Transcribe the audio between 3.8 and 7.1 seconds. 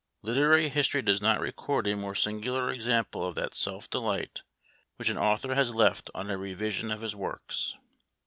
delight which an author has felt on a revision of